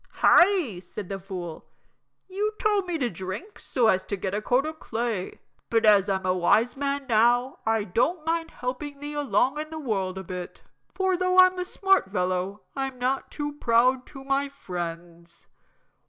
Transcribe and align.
"Hi!" 0.13 0.79
said 0.79 1.09
the 1.09 1.19
fool. 1.19 1.67
"You 2.27 2.53
told 2.59 2.87
me 2.87 2.97
to 2.97 3.07
drink 3.07 3.59
so 3.59 3.85
as 3.87 4.03
to 4.05 4.17
get 4.17 4.33
a 4.33 4.41
coat 4.41 4.65
o' 4.65 4.73
clay; 4.73 5.37
but 5.69 5.85
as 5.85 6.09
I'm 6.09 6.25
a 6.25 6.33
wise 6.33 6.75
man 6.75 7.05
now 7.07 7.59
I 7.67 7.83
don't 7.83 8.25
mind 8.25 8.49
helping 8.49 8.99
thee 8.99 9.13
along 9.13 9.59
in 9.59 9.69
the 9.69 9.77
world 9.77 10.17
a 10.17 10.23
bit, 10.23 10.63
for 10.95 11.15
though 11.15 11.37
I'm 11.37 11.59
a 11.59 11.65
smart 11.65 12.09
fellow 12.11 12.63
I'm 12.75 12.97
not 12.97 13.29
too 13.29 13.53
proud 13.59 14.07
to 14.07 14.23
my 14.23 14.49
friends." 14.49 15.45